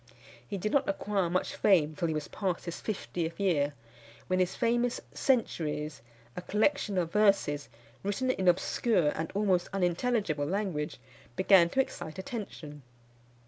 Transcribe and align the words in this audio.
He 0.47 0.57
did 0.57 0.71
not 0.71 0.89
acquire 0.89 1.29
much 1.29 1.53
fame 1.55 1.93
till 1.95 2.07
he 2.07 2.13
was 2.15 2.27
past 2.27 2.65
his 2.65 2.81
fiftieth 2.81 3.39
year, 3.39 3.75
when 4.25 4.39
his 4.39 4.55
famous 4.55 4.99
Centuries, 5.13 6.01
a 6.35 6.41
collection 6.41 6.97
of 6.97 7.13
verses, 7.13 7.69
written 8.01 8.31
in 8.31 8.47
obscure 8.47 9.09
and 9.09 9.31
almost 9.35 9.69
unintelligible 9.71 10.47
language, 10.47 10.97
began 11.35 11.69
to 11.69 11.81
excite 11.81 12.17
attention. 12.17 12.81